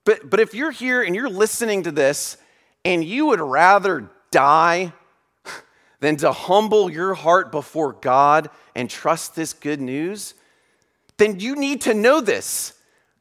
[0.04, 2.36] But, but if you're here and you're listening to this
[2.84, 4.92] and you would rather die
[6.00, 10.34] than to humble your heart before God and trust this good news,
[11.18, 12.72] then you need to know this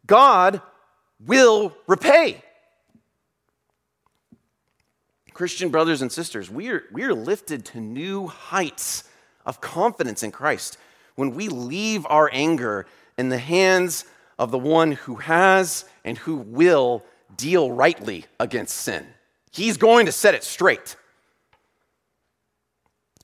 [0.06, 0.62] God
[1.26, 2.42] will repay.
[5.34, 9.06] Christian brothers and sisters, we are, we are lifted to new heights
[9.46, 10.78] of confidence in Christ
[11.16, 12.86] when we leave our anger
[13.18, 14.06] in the hands
[14.40, 17.04] of the one who has and who will
[17.36, 19.06] deal rightly against sin.
[19.52, 20.96] He's going to set it straight.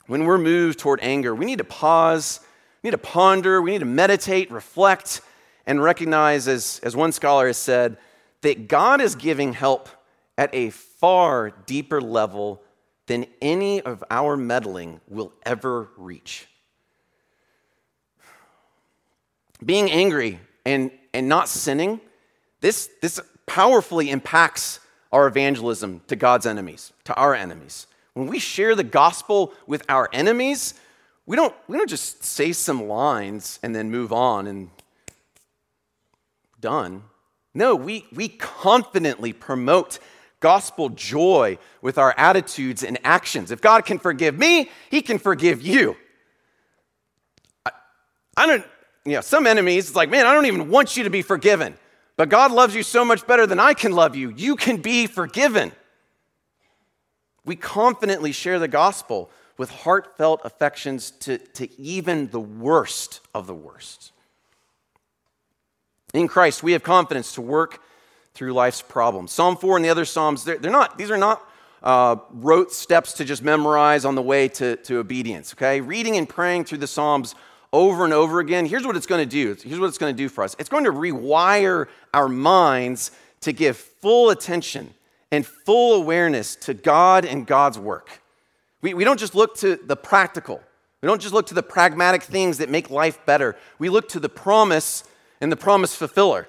[0.07, 2.41] When we're moved toward anger, we need to pause,
[2.83, 5.21] we need to ponder, we need to meditate, reflect,
[5.65, 7.97] and recognize, as, as one scholar has said,
[8.41, 9.89] that God is giving help
[10.37, 12.61] at a far deeper level
[13.07, 16.47] than any of our meddling will ever reach.
[19.63, 22.01] Being angry and, and not sinning,
[22.59, 27.87] this, this powerfully impacts our evangelism to God's enemies, to our enemies.
[28.13, 30.73] When we share the gospel with our enemies,
[31.25, 34.69] we don't, we don't just say some lines and then move on and
[36.59, 37.03] done.
[37.53, 39.99] No, we, we confidently promote
[40.41, 43.51] gospel joy with our attitudes and actions.
[43.51, 45.95] If God can forgive me, He can forgive you.
[47.65, 47.71] I,
[48.35, 48.65] I don't,
[49.05, 51.75] you know, some enemies, it's like, man, I don't even want you to be forgiven.
[52.17, 54.29] But God loves you so much better than I can love you.
[54.31, 55.71] You can be forgiven.
[57.43, 63.53] We confidently share the gospel with heartfelt affections to, to even the worst of the
[63.53, 64.11] worst.
[66.13, 67.81] In Christ, we have confidence to work
[68.33, 69.31] through life's problems.
[69.31, 71.41] Psalm 4 and the other Psalms, they're, they're not, these are not
[71.83, 75.79] uh, rote steps to just memorize on the way to, to obedience, okay?
[75.81, 77.35] Reading and praying through the Psalms
[77.75, 79.55] over and over again, here's what it's going to do.
[79.67, 83.11] Here's what it's going to do for us it's going to rewire our minds
[83.41, 84.93] to give full attention
[85.31, 88.21] and full awareness to God and God's work.
[88.81, 90.61] We, we don't just look to the practical,
[91.01, 93.55] we don't just look to the pragmatic things that make life better.
[93.77, 95.03] We look to the promise
[95.41, 96.47] and the promise fulfiller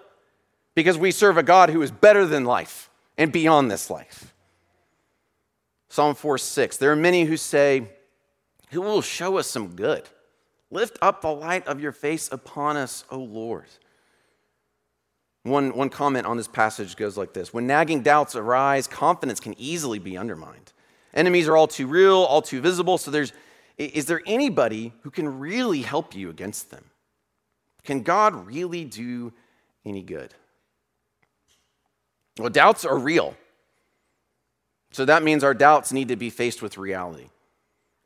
[0.75, 4.33] because we serve a God who is better than life and beyond this life.
[5.89, 6.77] Psalm 4 6.
[6.77, 7.89] There are many who say,
[8.71, 10.09] Who will show us some good?
[10.71, 13.67] Lift up the light of your face upon us, O Lord.
[15.45, 19.55] One, one comment on this passage goes like this When nagging doubts arise, confidence can
[19.59, 20.73] easily be undermined.
[21.15, 23.33] Enemies are all too real, all too visible, so there's
[23.79, 26.85] is there anybody who can really help you against them?
[27.85, 29.33] Can God really do
[29.85, 30.35] any good?
[32.39, 33.37] Well, doubts are real.
[34.93, 37.29] So that means our doubts need to be faced with reality.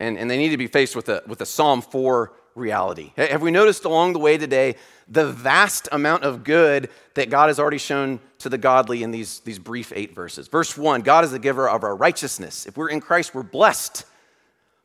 [0.01, 3.13] And, and they need to be faced with a, with a Psalm 4 reality.
[3.17, 4.77] Have we noticed along the way today
[5.09, 9.41] the vast amount of good that God has already shown to the godly in these,
[9.41, 10.47] these brief eight verses?
[10.47, 12.67] Verse one God is the giver of our righteousness.
[12.67, 14.05] If we're in Christ, we're blessed.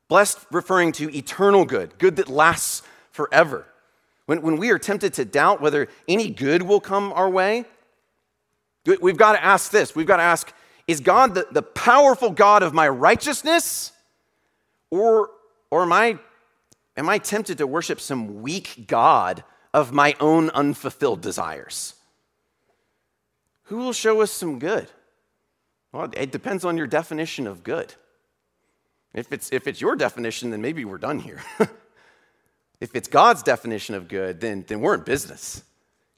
[0.07, 3.65] Blessed referring to eternal good, good that lasts forever.
[4.25, 7.65] When, when we are tempted to doubt whether any good will come our way,
[9.01, 9.95] we've got to ask this.
[9.95, 10.53] We've got to ask
[10.87, 13.91] Is God the, the powerful God of my righteousness?
[14.91, 15.31] Or,
[15.71, 16.19] or am, I,
[16.97, 19.43] am I tempted to worship some weak God
[19.73, 21.95] of my own unfulfilled desires?
[23.63, 24.89] Who will show us some good?
[25.91, 27.93] Well, it depends on your definition of good.
[29.13, 31.41] If it's, if it's your definition, then maybe we're done here.
[32.81, 35.63] if it's God's definition of good, then, then we're in business.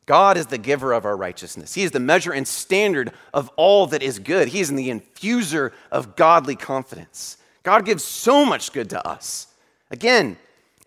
[0.07, 1.73] God is the giver of our righteousness.
[1.73, 4.47] He is the measure and standard of all that is good.
[4.47, 7.37] He is the infuser of godly confidence.
[7.61, 9.47] God gives so much good to us.
[9.91, 10.37] Again,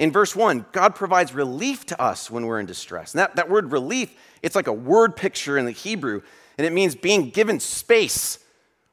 [0.01, 3.13] in verse 1, God provides relief to us when we're in distress.
[3.13, 4.11] And that, that word relief,
[4.43, 6.23] it's like a word picture in the Hebrew,
[6.57, 8.39] and it means being given space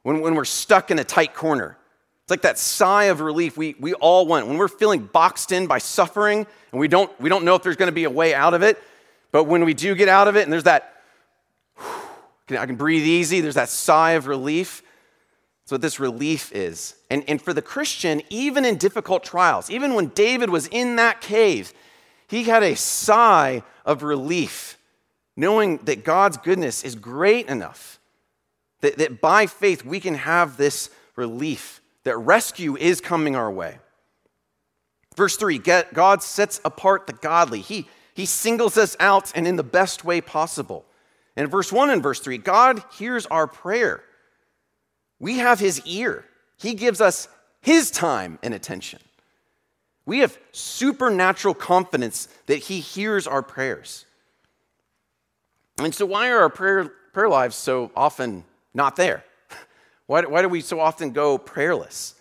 [0.02, 1.78] when, when we're stuck in a tight corner.
[2.22, 4.48] It's like that sigh of relief we, we all want.
[4.48, 7.76] When we're feeling boxed in by suffering and we don't, we don't know if there's
[7.76, 8.78] going to be a way out of it,
[9.32, 11.02] but when we do get out of it and there's that,
[11.80, 14.82] I can breathe easy, there's that sigh of relief.
[15.68, 16.94] That's what this relief is.
[17.10, 21.20] And, and for the Christian, even in difficult trials, even when David was in that
[21.20, 21.74] cave,
[22.26, 24.78] he had a sigh of relief,
[25.36, 28.00] knowing that God's goodness is great enough,
[28.80, 33.76] that, that by faith we can have this relief that rescue is coming our way.
[35.18, 39.62] Verse 3 God sets apart the godly, He, he singles us out and in the
[39.62, 40.86] best way possible.
[41.36, 44.02] And verse 1 and verse 3 God hears our prayer.
[45.20, 46.24] We have His ear,
[46.58, 47.28] He gives us
[47.60, 49.00] His time and attention.
[50.06, 54.06] We have supernatural confidence that He hears our prayers.
[55.78, 58.44] And so, why are our prayer, prayer lives so often
[58.74, 59.24] not there?
[60.06, 62.14] Why, why do we so often go prayerless?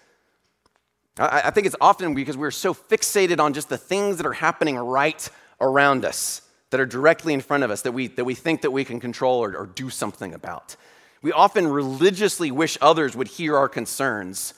[1.17, 4.33] I, I think it's often because we're so fixated on just the things that are
[4.33, 5.29] happening right
[5.61, 8.71] around us, that are directly in front of us, that we, that we think that
[8.71, 10.75] we can control or, or do something about.
[11.21, 14.53] We often religiously wish others would hear our concerns,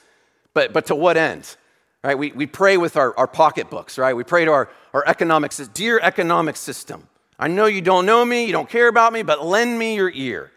[0.53, 1.55] but, but to what end?
[2.03, 2.17] Right?
[2.17, 4.15] We, we pray with our, our pocketbooks, right?
[4.15, 5.73] We pray to our, our economic system.
[5.73, 7.07] Dear economic system,
[7.37, 10.11] I know you don't know me, you don't care about me, but lend me your
[10.11, 10.51] ear.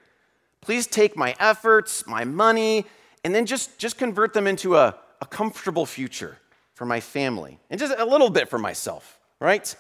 [0.61, 2.85] Please take my efforts, my money,
[3.25, 6.39] and then just, just convert them into a, a comfortable future
[6.75, 9.75] for my family and just a little bit for myself, right?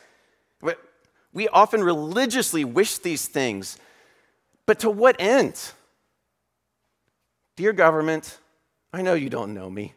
[1.32, 3.78] We often religiously wish these things,
[4.66, 5.72] but to what end?
[7.56, 8.38] Dear government,
[8.92, 9.94] I know you don't know me,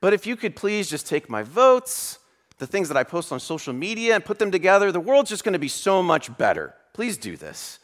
[0.00, 2.18] but if you could please just take my votes,
[2.58, 5.44] the things that I post on social media, and put them together, the world's just
[5.44, 6.74] going to be so much better.
[6.92, 7.78] Please do this.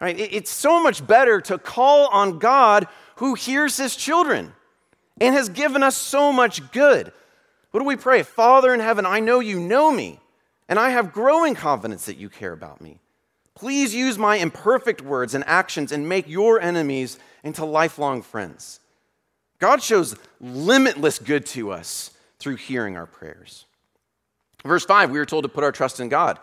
[0.00, 0.18] Right?
[0.18, 2.86] It's so much better to call on God
[3.16, 4.52] who hears his children
[5.18, 7.12] and has given us so much good.
[7.70, 8.22] What do we pray?
[8.22, 10.20] Father in heaven, I know you know me,
[10.68, 13.00] and I have growing confidence that you care about me.
[13.56, 18.80] Please use my imperfect words and actions and make your enemies into lifelong friends.
[19.58, 23.64] God shows limitless good to us through hearing our prayers.
[24.62, 26.38] Verse 5, we are told to put our trust in God.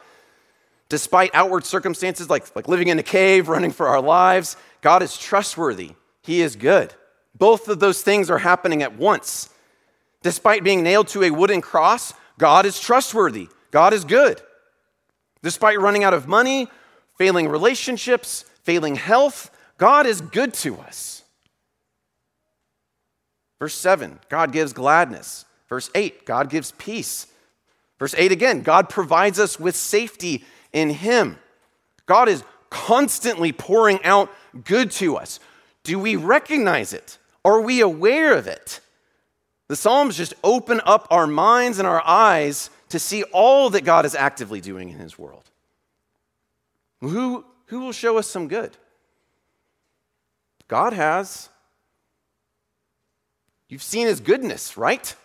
[0.89, 5.16] Despite outward circumstances like, like living in a cave, running for our lives, God is
[5.16, 5.91] trustworthy.
[6.24, 6.95] He is good.
[7.38, 9.49] Both of those things are happening at once.
[10.24, 13.49] Despite being nailed to a wooden cross, God is trustworthy.
[13.70, 14.41] God is good.
[15.43, 16.70] Despite running out of money,
[17.18, 21.24] failing relationships, failing health, God is good to us.
[23.59, 25.45] Verse 7, God gives gladness.
[25.70, 27.28] Verse 8, God gives peace.
[27.99, 30.43] Verse 8 again, God provides us with safety
[30.74, 31.38] in Him.
[32.05, 34.30] God is constantly pouring out
[34.66, 35.39] good to us.
[35.84, 37.18] Do we recognize it?
[37.45, 38.80] Are we aware of it?
[39.70, 44.05] The Psalms just open up our minds and our eyes to see all that God
[44.05, 45.49] is actively doing in His world.
[47.10, 48.76] Who, who will show us some good?
[50.68, 51.49] God has.
[53.70, 55.16] You've seen His goodness, right?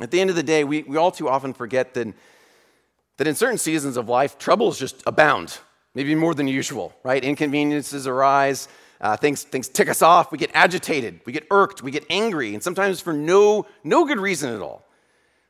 [0.00, 2.14] At the end of the day, we, we all too often forget that
[3.18, 5.58] that in certain seasons of life, troubles just abound,
[5.94, 7.22] maybe more than usual, right?
[7.22, 8.68] Inconveniences arise,
[9.00, 12.54] uh, things, things tick us off, we get agitated, we get irked, we get angry,
[12.54, 14.86] and sometimes for no, no good reason at all.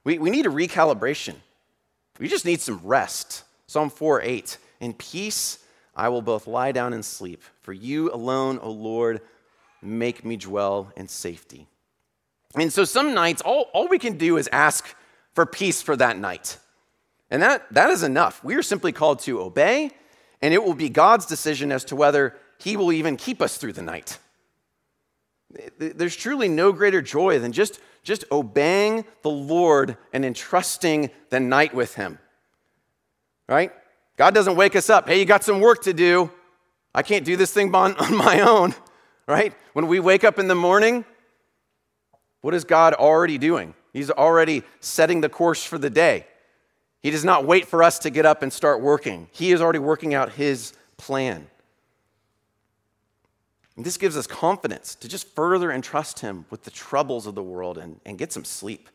[0.02, 1.36] We, we need a recalibration.
[2.18, 3.44] We just need some rest.
[3.66, 4.58] Psalm 4 8.
[4.80, 5.58] In peace
[5.94, 9.20] I will both lie down and sleep, for you alone, O Lord,
[9.82, 11.66] make me dwell in safety.
[12.54, 14.86] And so some nights, all, all we can do is ask
[15.34, 16.58] for peace for that night.
[17.30, 18.42] And that, that is enough.
[18.42, 19.90] We are simply called to obey,
[20.40, 23.74] and it will be God's decision as to whether He will even keep us through
[23.74, 24.18] the night.
[25.78, 31.74] There's truly no greater joy than just, just obeying the Lord and entrusting the night
[31.74, 32.18] with Him.
[33.48, 33.72] Right?
[34.16, 35.08] God doesn't wake us up.
[35.08, 36.30] Hey, you got some work to do.
[36.94, 38.74] I can't do this thing on, on my own.
[39.26, 39.54] Right?
[39.72, 41.04] When we wake up in the morning,
[42.40, 43.74] what is God already doing?
[43.92, 46.26] He's already setting the course for the day.
[47.00, 49.28] He does not wait for us to get up and start working.
[49.32, 51.48] He is already working out His plan.
[53.78, 57.44] And this gives us confidence to just further entrust Him with the troubles of the
[57.44, 58.88] world and, and get some sleep.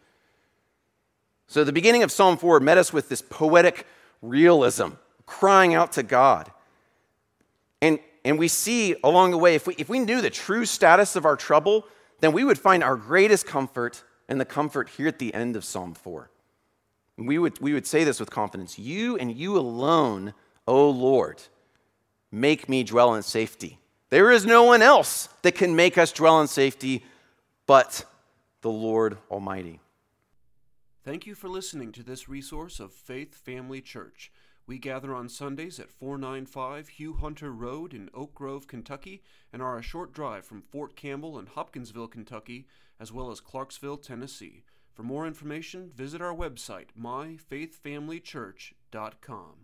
[1.47, 3.87] So, the beginning of Psalm 4 met us with this poetic
[4.21, 4.89] realism,
[5.25, 6.51] crying out to God.
[7.81, 11.15] And, and we see along the way, if we, if we knew the true status
[11.15, 11.85] of our trouble,
[12.19, 15.63] then we would find our greatest comfort and the comfort here at the end of
[15.63, 16.29] Psalm 4.
[17.19, 20.33] We would, we would say this with confidence You and you alone,
[20.67, 21.41] O Lord,
[22.33, 23.79] make me dwell in safety.
[24.13, 27.03] There is no one else that can make us dwell in safety
[27.65, 28.05] but
[28.61, 29.79] the Lord Almighty.
[31.03, 34.31] Thank you for listening to this resource of Faith Family Church.
[34.67, 39.79] We gather on Sundays at 495 Hugh Hunter Road in Oak Grove, Kentucky, and are
[39.79, 42.67] a short drive from Fort Campbell and Hopkinsville, Kentucky,
[42.99, 44.63] as well as Clarksville, Tennessee.
[44.93, 49.55] For more information, visit our website, myfaithfamilychurch.com.